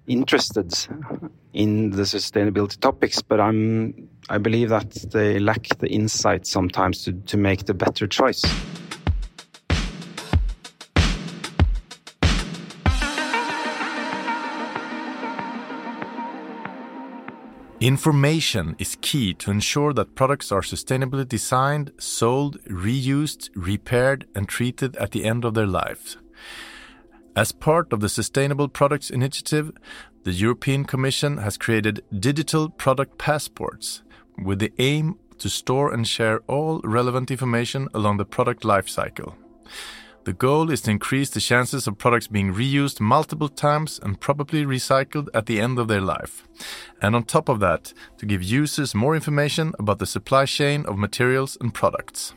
interested 0.06 0.72
in 1.52 1.90
the 1.90 2.02
sustainability 2.02 2.78
topics, 2.80 3.22
but 3.22 3.40
I'm 3.40 4.08
I 4.28 4.38
believe 4.38 4.68
that 4.68 4.92
they 5.12 5.38
lack 5.40 5.66
the 5.78 5.88
insight 5.88 6.46
sometimes 6.46 7.04
to, 7.04 7.12
to 7.12 7.36
make 7.36 7.66
the 7.66 7.74
better 7.74 8.06
choice. 8.06 8.44
Information 17.80 18.76
is 18.78 18.98
key 19.00 19.32
to 19.32 19.50
ensure 19.50 19.94
that 19.94 20.14
products 20.14 20.52
are 20.52 20.60
sustainably 20.60 21.26
designed, 21.26 21.92
sold, 21.98 22.62
reused, 22.64 23.48
repaired, 23.54 24.26
and 24.34 24.46
treated 24.46 24.96
at 24.96 25.12
the 25.12 25.24
end 25.24 25.46
of 25.46 25.54
their 25.54 25.66
lives. 25.66 26.18
As 27.36 27.52
part 27.52 27.92
of 27.92 28.00
the 28.00 28.08
Sustainable 28.08 28.68
Products 28.68 29.08
Initiative, 29.08 29.70
the 30.24 30.32
European 30.32 30.84
Commission 30.84 31.36
has 31.38 31.56
created 31.56 32.02
digital 32.18 32.68
product 32.68 33.18
passports 33.18 34.02
with 34.36 34.58
the 34.58 34.72
aim 34.78 35.16
to 35.38 35.48
store 35.48 35.92
and 35.92 36.06
share 36.06 36.40
all 36.48 36.80
relevant 36.82 37.30
information 37.30 37.88
along 37.94 38.16
the 38.16 38.24
product 38.24 38.64
lifecycle. 38.64 39.34
The 40.24 40.32
goal 40.32 40.70
is 40.70 40.80
to 40.82 40.90
increase 40.90 41.30
the 41.30 41.40
chances 41.40 41.86
of 41.86 41.98
products 41.98 42.26
being 42.26 42.52
reused 42.52 43.00
multiple 43.00 43.48
times 43.48 44.00
and 44.02 44.20
probably 44.20 44.64
recycled 44.64 45.28
at 45.32 45.46
the 45.46 45.60
end 45.60 45.78
of 45.78 45.86
their 45.86 46.00
life. 46.00 46.46
And 47.00 47.14
on 47.14 47.22
top 47.22 47.48
of 47.48 47.60
that, 47.60 47.94
to 48.18 48.26
give 48.26 48.42
users 48.42 48.94
more 48.94 49.14
information 49.14 49.72
about 49.78 50.00
the 50.00 50.04
supply 50.06 50.46
chain 50.46 50.84
of 50.84 50.98
materials 50.98 51.56
and 51.60 51.72
products. 51.72 52.34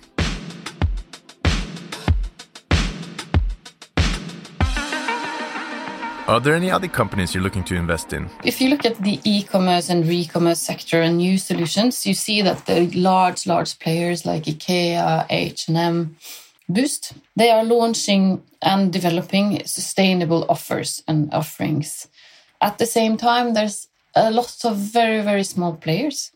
Are 6.33 6.39
there 6.39 6.55
any 6.55 6.71
other 6.71 6.87
companies 6.87 7.35
you're 7.35 7.43
looking 7.43 7.63
to 7.65 7.75
invest 7.75 8.11
in? 8.11 8.27
If 8.43 8.59
you 8.59 8.69
look 8.69 8.85
at 8.85 8.97
the 8.97 9.19
e-commerce 9.23 9.89
and 9.91 10.03
re-commerce 10.03 10.59
sector 10.59 10.99
and 10.99 11.17
new 11.17 11.37
solutions, 11.37 12.07
you 12.07 12.15
see 12.15 12.41
that 12.41 12.65
the 12.65 12.87
large, 12.95 13.45
large 13.45 13.77
players 13.77 14.25
like 14.25 14.45
IKEA, 14.45 15.27
H&M, 15.29 16.17
Boozt, 16.67 17.13
they 17.35 17.51
are 17.51 17.63
launching 17.63 18.41
and 18.63 18.91
developing 18.91 19.61
sustainable 19.67 20.47
offers 20.49 21.03
and 21.07 21.31
offerings. 21.31 22.07
At 22.61 22.79
the 22.79 22.87
same 22.87 23.15
time, 23.15 23.53
there's 23.53 23.87
a 24.15 24.31
lot 24.31 24.65
of 24.65 24.77
very, 24.77 25.21
very 25.21 25.43
small 25.43 25.75
players, 25.75 26.31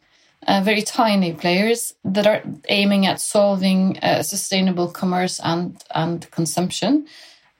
uh, 0.47 0.61
very 0.63 0.83
tiny 0.83 1.33
players 1.33 1.95
that 2.05 2.27
are 2.27 2.43
aiming 2.69 3.07
at 3.07 3.19
solving 3.19 3.97
uh, 4.03 4.21
sustainable 4.21 4.89
commerce 4.89 5.41
and, 5.43 5.83
and 5.95 6.29
consumption. 6.29 7.07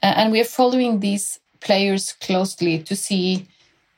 Uh, 0.04 0.14
and 0.16 0.32
we 0.32 0.40
are 0.40 0.54
following 0.60 1.00
these 1.00 1.40
players 1.60 2.14
closely 2.14 2.80
to 2.80 2.96
see 2.96 3.48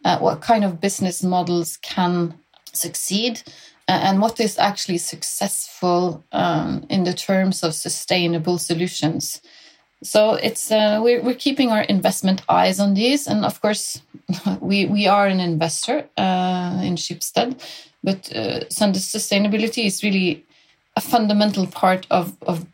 uh, 0.06 0.18
what 0.20 0.42
kind 0.42 0.64
of 0.64 0.80
business 0.80 1.24
models 1.24 1.78
can 1.78 2.34
succeed 2.74 3.42
and 3.90 4.22
what 4.22 4.40
is 4.40 4.58
actually 4.60 5.00
successful 5.00 6.24
um, 6.32 6.86
in 6.90 7.04
the 7.04 7.14
terms 7.14 7.64
of 7.64 7.74
sustainable 7.74 8.58
solutions. 8.60 9.42
So 10.04 10.36
it's 10.36 10.72
uh, 10.72 11.00
we're, 11.04 11.22
we're 11.22 11.34
keeping 11.34 11.72
our 11.72 11.82
investment 11.82 12.42
eyes 12.48 12.80
on 12.80 12.94
these, 12.94 13.28
and 13.28 13.44
of 13.44 13.62
course, 13.62 14.02
we 14.62 14.86
we 14.86 15.08
are 15.08 15.28
an 15.28 15.40
investor 15.40 16.08
uh, 16.18 16.80
in 16.84 16.96
Schibsted, 16.96 17.60
but 18.04 18.32
uh, 18.34 18.62
sustainability 18.70 19.86
is 19.86 20.04
really 20.04 20.46
a 20.96 21.02
fundamental 21.02 21.68
part 21.68 22.08
of 22.12 22.38
of 22.44 22.66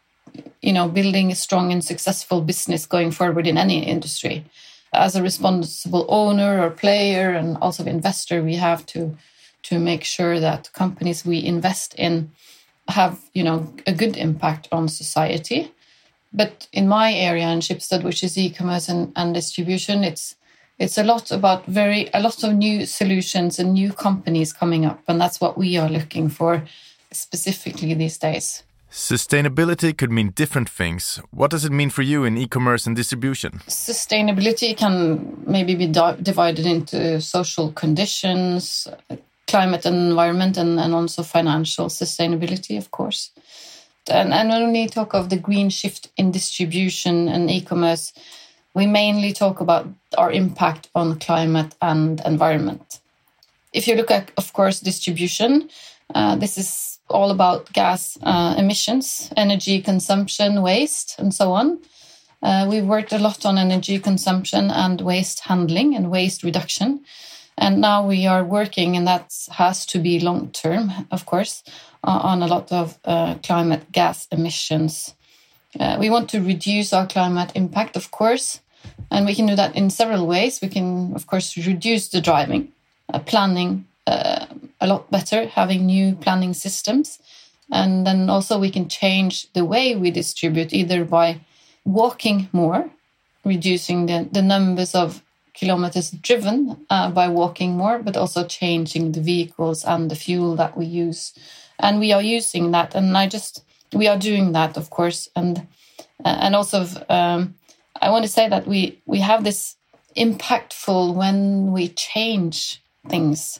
you 0.61 0.73
know 0.73 0.87
building 0.87 1.31
a 1.31 1.35
strong 1.35 1.71
and 1.71 1.83
successful 1.83 2.41
business 2.41 2.85
going 2.85 3.11
forward 3.11 3.47
in 3.47 3.57
any 3.57 3.83
industry. 3.83 4.45
As 4.95 5.15
a 5.15 5.23
responsible 5.23 6.05
owner 6.09 6.61
or 6.61 6.69
player, 6.71 7.31
and 7.31 7.57
also 7.57 7.83
investor, 7.85 8.41
we 8.43 8.55
have 8.55 8.85
to 8.87 9.15
to 9.63 9.79
make 9.79 10.03
sure 10.03 10.39
that 10.39 10.71
companies 10.73 11.25
we 11.25 11.43
invest 11.43 11.95
in 11.95 12.31
have 12.87 13.19
you 13.33 13.43
know 13.43 13.73
a 13.87 13.93
good 13.93 14.17
impact 14.17 14.67
on 14.71 14.87
society. 14.87 15.71
But 16.33 16.67
in 16.73 16.87
my 16.87 17.13
area 17.13 17.47
in 17.49 17.59
Schibsted, 17.59 18.03
which 18.03 18.23
is 18.23 18.37
e-commerce 18.37 18.89
and, 18.89 19.11
and 19.15 19.33
distribution 19.33 20.03
it's 20.03 20.35
it's 20.77 20.97
a 20.97 21.03
lot 21.03 21.31
about 21.31 21.65
very 21.65 22.09
a 22.13 22.19
lot 22.19 22.43
of 22.43 22.53
new 22.53 22.85
solutions 22.85 23.59
and 23.59 23.73
new 23.73 23.93
companies 23.93 24.51
coming 24.51 24.85
up 24.85 25.01
and 25.07 25.19
that's 25.19 25.39
what 25.39 25.57
we 25.57 25.77
are 25.77 25.89
looking 25.89 26.29
for 26.29 26.63
specifically 27.11 27.93
these 27.93 28.17
days 28.17 28.63
Sustainability 28.95 29.95
could 29.95 30.09
mean 30.09 30.29
different 30.29 30.69
things. 30.69 31.19
What 31.31 31.51
does 31.51 31.65
it 31.65 31.71
mean 31.73 31.89
for 31.89 32.01
you 32.01 32.23
in 32.23 32.37
e-commerce 32.37 32.87
and 32.87 32.95
distribution? 32.95 33.59
Sustainability 33.67 34.75
can 34.75 35.43
maybe 35.45 35.75
be 35.75 35.87
divided 35.87 36.65
into 36.65 37.19
social 37.19 37.73
conditions, 37.73 38.87
climate 39.47 39.85
and 39.85 39.97
environment 39.97 40.55
and, 40.55 40.79
and 40.79 40.93
also 40.95 41.23
financial 41.23 41.87
sustainability, 41.87 42.77
of 42.77 42.91
course. 42.91 43.31
And, 44.09 44.33
and 44.33 44.47
when 44.47 44.71
we 44.71 44.87
talk 44.87 45.13
of 45.13 45.29
the 45.29 45.37
green 45.37 45.69
shift 45.69 46.07
in 46.15 46.31
distribution 46.31 47.27
and 47.27 47.51
e-commerce, 47.51 48.13
we 48.73 48.87
mainly 48.87 49.33
talk 49.33 49.59
about 49.59 49.89
our 50.17 50.31
impact 50.31 50.89
on 50.95 51.19
climate 51.19 51.75
and 51.81 52.21
environment. 52.25 52.99
If 53.73 53.89
you 53.89 53.95
look 53.95 54.09
at, 54.09 54.31
of 54.37 54.53
course, 54.53 54.79
distribution, 54.79 55.69
uh, 56.13 56.35
this 56.35 56.57
is 56.57 56.99
all 57.09 57.31
about 57.31 57.71
gas 57.73 58.17
uh, 58.23 58.55
emissions, 58.57 59.31
energy 59.35 59.81
consumption, 59.81 60.61
waste, 60.61 61.15
and 61.19 61.33
so 61.33 61.51
on. 61.53 61.79
Uh, 62.43 62.67
we've 62.69 62.85
worked 62.85 63.11
a 63.11 63.17
lot 63.17 63.45
on 63.45 63.57
energy 63.57 63.97
consumption 63.97 64.69
and 64.69 65.01
waste 65.01 65.39
handling 65.41 65.95
and 65.95 66.11
waste 66.11 66.43
reduction. 66.43 67.03
And 67.57 67.79
now 67.79 68.05
we 68.05 68.27
are 68.27 68.43
working, 68.43 68.97
and 68.97 69.07
that 69.07 69.33
has 69.51 69.85
to 69.87 69.99
be 69.99 70.19
long 70.19 70.51
term, 70.51 70.91
of 71.09 71.25
course, 71.25 71.63
uh, 72.03 72.19
on 72.23 72.43
a 72.43 72.47
lot 72.47 72.71
of 72.71 72.99
uh, 73.05 73.35
climate 73.43 73.91
gas 73.91 74.27
emissions. 74.31 75.15
We 75.99 76.09
want 76.09 76.29
to 76.29 76.41
reduce 76.41 76.93
our 76.93 77.05
climate 77.05 77.51
impact, 77.55 77.97
of 77.97 78.11
course, 78.11 78.61
and 79.11 79.25
we 79.25 79.35
can 79.35 79.45
do 79.45 79.55
that 79.55 79.75
in 79.75 79.89
several 79.89 80.25
ways. 80.25 80.61
We 80.61 80.69
can, 80.69 81.13
of 81.13 81.27
course, 81.27 81.57
reduce 81.57 82.09
the 82.09 82.21
driving, 82.21 82.71
planning 83.25 83.85
uh, 84.07 84.45
a 84.79 84.87
lot 84.87 85.09
better, 85.11 85.47
having 85.47 85.85
new 85.85 86.15
planning 86.15 86.53
systems. 86.53 87.19
And 87.71 88.05
then 88.05 88.29
also 88.29 88.59
we 88.59 88.69
can 88.69 88.87
change 88.89 89.51
the 89.53 89.65
way 89.65 89.95
we 89.95 90.11
distribute 90.11 90.73
either 90.73 91.03
by 91.03 91.41
walking 91.83 92.49
more, 92.51 92.89
reducing 93.43 94.05
the, 94.05 94.27
the 94.31 94.41
numbers 94.41 94.93
of 94.93 95.23
kilometers 95.55 96.11
driven 96.11 96.85
uh, 96.89 97.09
by 97.09 97.27
walking 97.27 97.77
more, 97.77 97.99
but 97.99 98.17
also 98.17 98.45
changing 98.45 99.13
the 99.13 99.21
vehicles 99.21 99.83
and 99.85 100.11
the 100.11 100.15
fuel 100.15 100.55
that 100.55 100.77
we 100.77 100.85
use. 100.85 101.33
And 101.79 101.99
we 101.99 102.11
are 102.13 102.21
using 102.21 102.71
that, 102.71 102.95
and 102.95 103.17
I 103.17 103.27
just 103.27 103.63
we 103.93 104.07
are 104.07 104.17
doing 104.17 104.53
that, 104.53 104.77
of 104.77 104.89
course, 104.89 105.29
and 105.35 105.67
uh, 106.23 106.37
and 106.39 106.55
also 106.55 106.85
um, 107.09 107.55
I 108.01 108.09
want 108.09 108.23
to 108.23 108.31
say 108.31 108.47
that 108.47 108.67
we 108.67 109.01
we 109.05 109.19
have 109.19 109.43
this 109.43 109.75
impactful 110.15 111.13
when 111.13 111.71
we 111.71 111.89
change 111.89 112.81
things, 113.09 113.59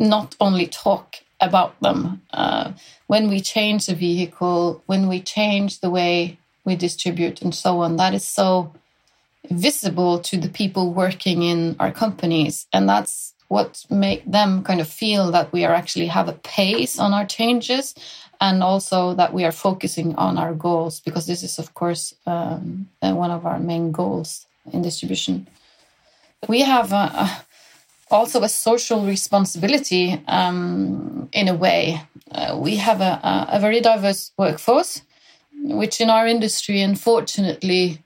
not 0.00 0.34
only 0.40 0.66
talk 0.66 1.16
about 1.40 1.78
them. 1.80 2.22
Uh, 2.32 2.72
when 3.06 3.28
we 3.28 3.40
change 3.40 3.86
the 3.86 3.94
vehicle, 3.94 4.82
when 4.86 5.08
we 5.08 5.20
change 5.20 5.80
the 5.80 5.90
way 5.90 6.38
we 6.64 6.74
distribute, 6.74 7.40
and 7.42 7.54
so 7.54 7.80
on, 7.80 7.96
that 7.96 8.14
is 8.14 8.26
so 8.26 8.72
visible 9.50 10.18
to 10.18 10.36
the 10.36 10.48
people 10.48 10.92
working 10.92 11.42
in 11.42 11.76
our 11.80 11.90
companies 11.90 12.66
and 12.72 12.88
that's 12.88 13.34
what 13.48 13.84
make 13.90 14.24
them 14.30 14.62
kind 14.62 14.80
of 14.80 14.88
feel 14.88 15.32
that 15.32 15.52
we 15.52 15.64
are 15.64 15.74
actually 15.74 16.06
have 16.06 16.28
a 16.28 16.34
pace 16.34 16.98
on 16.98 17.12
our 17.12 17.26
changes 17.26 17.94
and 18.40 18.62
also 18.62 19.14
that 19.14 19.32
we 19.32 19.44
are 19.44 19.52
focusing 19.52 20.14
on 20.16 20.38
our 20.38 20.54
goals 20.54 21.00
because 21.00 21.26
this 21.26 21.42
is 21.42 21.58
of 21.58 21.74
course 21.74 22.14
um, 22.26 22.88
uh, 23.02 23.12
one 23.12 23.30
of 23.30 23.44
our 23.44 23.58
main 23.58 23.90
goals 23.90 24.46
in 24.72 24.82
distribution 24.82 25.46
we 26.46 26.60
have 26.60 26.92
a, 26.92 26.96
a, 26.96 27.44
also 28.10 28.42
a 28.42 28.48
social 28.48 29.06
responsibility 29.06 30.22
um, 30.26 31.28
in 31.32 31.48
a 31.48 31.54
way 31.54 32.00
uh, 32.32 32.56
we 32.58 32.76
have 32.76 33.00
a, 33.00 33.20
a 33.52 33.60
very 33.60 33.80
diverse 33.80 34.32
workforce 34.36 35.02
which 35.64 36.00
in 36.00 36.10
our 36.10 36.26
industry 36.26 36.80
unfortunately 36.80 38.02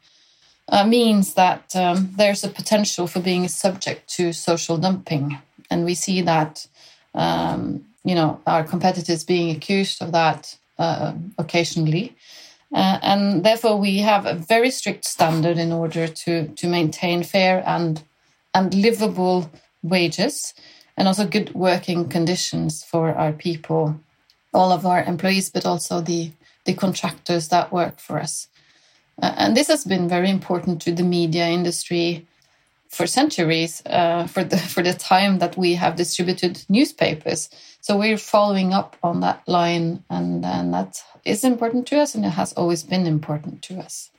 uh, 0.68 0.86
means 0.86 1.34
that 1.34 1.74
um, 1.76 2.10
there's 2.16 2.44
a 2.44 2.48
potential 2.48 3.06
for 3.06 3.20
being 3.20 3.46
subject 3.48 4.08
to 4.08 4.32
social 4.32 4.78
dumping. 4.78 5.38
And 5.70 5.84
we 5.84 5.94
see 5.94 6.22
that, 6.22 6.66
um, 7.14 7.84
you 8.04 8.14
know, 8.14 8.40
our 8.46 8.64
competitors 8.64 9.24
being 9.24 9.54
accused 9.54 10.02
of 10.02 10.12
that 10.12 10.56
uh, 10.78 11.12
occasionally. 11.38 12.16
Uh, 12.72 12.98
and 13.02 13.44
therefore, 13.44 13.76
we 13.78 13.98
have 13.98 14.26
a 14.26 14.34
very 14.34 14.70
strict 14.70 15.04
standard 15.04 15.58
in 15.58 15.70
order 15.70 16.08
to, 16.08 16.48
to 16.48 16.66
maintain 16.66 17.22
fair 17.22 17.62
and, 17.66 18.02
and 18.54 18.74
livable 18.74 19.50
wages 19.84 20.54
and 20.96 21.06
also 21.06 21.26
good 21.26 21.54
working 21.54 22.08
conditions 22.08 22.82
for 22.82 23.10
our 23.14 23.32
people, 23.32 24.00
all 24.52 24.72
of 24.72 24.86
our 24.86 25.04
employees, 25.04 25.50
but 25.50 25.66
also 25.66 26.00
the, 26.00 26.32
the 26.64 26.74
contractors 26.74 27.48
that 27.48 27.72
work 27.72 28.00
for 28.00 28.18
us. 28.18 28.48
Uh, 29.22 29.32
and 29.36 29.56
this 29.56 29.68
has 29.68 29.84
been 29.84 30.08
very 30.08 30.30
important 30.30 30.82
to 30.82 30.92
the 30.92 31.02
media 31.02 31.46
industry 31.46 32.26
for 32.88 33.06
centuries, 33.06 33.82
uh, 33.86 34.26
for 34.26 34.44
the 34.44 34.56
for 34.74 34.82
the 34.82 34.94
time 34.94 35.38
that 35.38 35.56
we 35.56 35.74
have 35.74 35.96
distributed 35.96 36.64
newspapers. 36.68 37.50
So 37.80 37.98
we're 37.98 38.18
following 38.18 38.72
up 38.72 38.96
on 39.02 39.20
that 39.20 39.46
line, 39.46 40.04
and, 40.08 40.44
and 40.44 40.72
that 40.72 41.02
is 41.24 41.44
important 41.44 41.86
to 41.88 42.00
us, 42.00 42.14
and 42.14 42.24
it 42.24 42.30
has 42.30 42.52
always 42.54 42.82
been 42.82 43.06
important 43.06 43.62
to 43.62 43.78
us. 43.78 44.10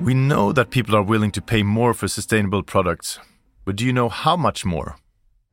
We 0.00 0.14
know 0.14 0.52
that 0.52 0.70
people 0.70 0.96
are 0.96 1.02
willing 1.02 1.30
to 1.32 1.42
pay 1.42 1.62
more 1.62 1.92
for 1.92 2.08
sustainable 2.08 2.62
products, 2.62 3.20
but 3.66 3.76
do 3.76 3.84
you 3.84 3.92
know 3.92 4.08
how 4.08 4.34
much 4.34 4.64
more? 4.64 4.96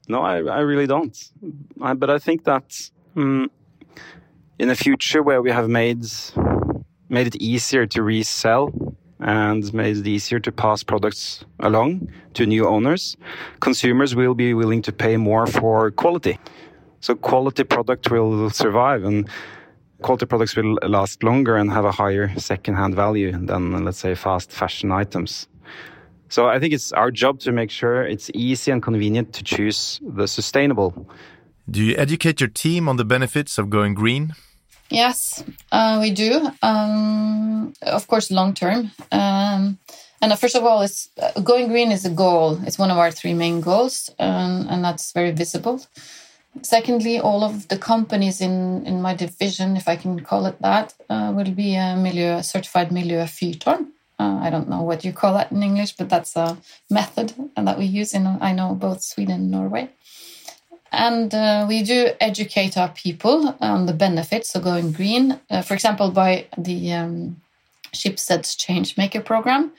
No, 0.08 0.22
I, 0.22 0.38
I 0.38 0.60
really 0.60 0.88
don't. 0.88 1.16
I, 1.82 1.94
but 1.94 2.10
I 2.10 2.18
think 2.18 2.46
that 2.46 2.90
um, 3.18 3.52
in 4.58 4.70
the 4.70 4.76
future, 4.76 5.22
where 5.22 5.42
we 5.42 5.52
have 5.52 5.68
made 5.68 6.06
made 7.10 7.28
it 7.28 7.36
easier 7.38 7.86
to 7.88 8.02
resell 8.02 8.96
and 9.20 9.74
made 9.74 9.98
it 9.98 10.08
easier 10.08 10.40
to 10.40 10.52
pass 10.52 10.84
products 10.84 11.44
along 11.60 12.10
to 12.36 12.46
new 12.46 12.68
owners, 12.68 13.18
consumers 13.60 14.16
will 14.16 14.34
be 14.34 14.54
willing 14.54 14.82
to 14.84 14.94
pay 14.94 15.18
more 15.18 15.48
for 15.48 15.92
quality. 15.92 16.40
So 17.02 17.16
quality 17.16 17.64
product 17.64 18.10
will 18.10 18.50
survive 18.50 19.04
and 19.04 19.28
quality 20.02 20.26
products 20.26 20.56
will 20.56 20.78
last 20.84 21.24
longer 21.24 21.58
and 21.58 21.72
have 21.72 21.86
a 21.86 21.92
higher 21.92 22.38
second-hand 22.38 22.96
value 22.96 23.32
than, 23.32 23.84
let's 23.84 24.00
say, 24.00 24.16
fast 24.16 24.52
fashion 24.52 24.92
items. 24.92 25.48
So 26.30 26.48
I 26.48 26.60
think 26.60 26.74
it's 26.74 26.92
our 26.92 27.12
job 27.12 27.40
to 27.42 27.52
make 27.52 27.72
sure 27.72 28.04
it's 28.04 28.30
easy 28.34 28.72
and 28.72 28.84
convenient 28.84 29.34
to 29.34 29.44
choose 29.44 30.00
the 30.04 30.28
sustainable. 30.28 31.10
Do 31.70 31.84
you 31.84 31.96
educate 31.98 32.40
your 32.42 32.50
team 32.50 32.90
on 32.90 32.98
the 32.98 33.06
benefits 33.06 33.58
of 33.58 33.70
going 33.70 33.94
green? 33.94 34.34
Yes, 34.90 35.44
uh, 35.72 36.00
we 36.02 36.12
do. 36.12 36.50
Um, 36.62 37.74
of 37.82 38.08
course, 38.08 38.32
long 38.32 38.54
term. 38.54 38.92
Um, 39.12 39.78
and 40.22 40.32
uh, 40.32 40.36
first 40.36 40.56
of 40.56 40.64
all, 40.64 40.82
it's 40.82 41.10
uh, 41.22 41.40
going 41.42 41.68
green 41.68 41.92
is 41.92 42.06
a 42.06 42.10
goal. 42.10 42.60
It's 42.66 42.80
one 42.80 42.90
of 42.90 42.98
our 42.98 43.12
three 43.12 43.34
main 43.34 43.60
goals, 43.62 44.10
um, 44.18 44.68
and 44.70 44.84
that's 44.84 45.12
very 45.12 45.32
visible. 45.32 45.82
Secondly, 46.64 47.20
all 47.20 47.44
of 47.44 47.68
the 47.68 47.78
companies 47.78 48.42
in, 48.42 48.86
in 48.86 49.02
my 49.02 49.14
division, 49.14 49.78
if 49.78 49.88
I 49.88 49.96
can 49.96 50.20
call 50.20 50.46
it 50.46 50.62
that, 50.62 50.94
uh, 51.10 51.32
will 51.36 51.52
be 51.52 51.76
a 51.76 51.96
milieu, 51.96 52.42
certified 52.42 52.90
miljøfyrtårn. 52.90 53.88
Uh, 54.20 54.40
I 54.42 54.50
don't 54.50 54.68
know 54.68 54.82
what 54.82 55.06
you 55.06 55.14
call 55.14 55.34
that 55.34 55.52
in 55.52 55.62
English, 55.62 55.94
but 55.94 56.10
that's 56.10 56.36
a 56.36 56.58
method 56.90 57.34
that 57.56 57.78
we 57.78 57.86
use 57.86 58.14
in, 58.14 58.26
I 58.26 58.52
know, 58.52 58.74
both 58.74 59.04
Sweden 59.04 59.36
and 59.36 59.52
Norway. 59.52 59.90
And 60.92 61.34
uh, 61.34 61.66
we 61.68 61.84
do 61.84 62.10
educate 62.20 62.78
our 62.78 62.90
people 62.90 63.56
on 63.62 63.86
the 63.86 63.94
benefits 63.94 64.56
of 64.56 64.64
going 64.64 64.92
green, 64.92 65.40
uh, 65.50 65.62
for 65.62 65.74
example, 65.74 66.10
by 66.12 66.48
the 66.58 66.94
um, 66.94 67.42
Change 67.92 68.98
Maker 68.98 69.22
program, 69.22 69.72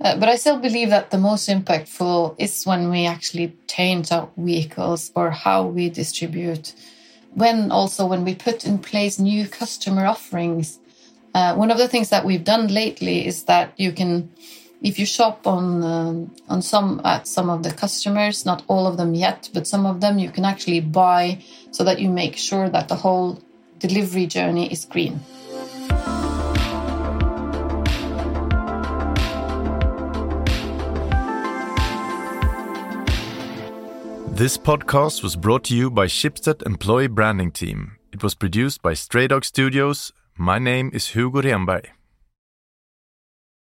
uh, 0.00 0.16
but 0.18 0.28
I 0.28 0.36
still 0.36 0.58
believe 0.58 0.90
that 0.90 1.10
the 1.10 1.18
most 1.18 1.48
impactful 1.48 2.34
is 2.38 2.64
when 2.64 2.90
we 2.90 3.06
actually 3.06 3.56
change 3.68 4.10
our 4.10 4.28
vehicles 4.36 5.12
or 5.14 5.30
how 5.30 5.66
we 5.66 5.88
distribute. 5.88 6.74
When 7.32 7.70
also 7.70 8.06
when 8.06 8.24
we 8.24 8.34
put 8.34 8.64
in 8.64 8.78
place 8.78 9.18
new 9.18 9.46
customer 9.48 10.06
offerings. 10.06 10.78
Uh, 11.34 11.54
one 11.54 11.70
of 11.70 11.78
the 11.78 11.88
things 11.88 12.10
that 12.10 12.24
we've 12.24 12.44
done 12.44 12.68
lately 12.68 13.26
is 13.26 13.44
that 13.44 13.72
you 13.76 13.90
can, 13.92 14.30
if 14.82 14.98
you 14.98 15.06
shop 15.06 15.46
on 15.46 15.82
um, 15.82 16.36
on 16.48 16.62
some 16.62 17.00
at 17.04 17.26
some 17.26 17.50
of 17.50 17.64
the 17.64 17.72
customers, 17.72 18.46
not 18.46 18.62
all 18.68 18.86
of 18.86 18.96
them 18.96 19.14
yet, 19.14 19.50
but 19.52 19.66
some 19.66 19.84
of 19.84 20.00
them, 20.00 20.18
you 20.18 20.30
can 20.30 20.44
actually 20.44 20.80
buy 20.80 21.42
so 21.72 21.82
that 21.82 21.98
you 21.98 22.08
make 22.08 22.36
sure 22.36 22.68
that 22.68 22.88
the 22.88 22.94
whole 22.94 23.42
delivery 23.78 24.26
journey 24.26 24.70
is 24.72 24.84
green. 24.84 25.20
This 34.34 34.58
podcast 34.58 35.22
was 35.22 35.36
brought 35.36 35.62
to 35.66 35.76
you 35.76 35.92
by 35.92 36.06
Schibsted 36.06 36.66
Employee 36.66 37.06
Branding 37.06 37.52
Team. 37.52 37.98
It 38.12 38.24
was 38.24 38.34
produced 38.34 38.82
by 38.82 38.94
Stray 38.94 39.28
Dog 39.28 39.44
Studios. 39.44 40.12
My 40.36 40.58
name 40.58 40.90
is 40.92 41.06
Hugo 41.06 41.40
Renberg. 41.40 41.86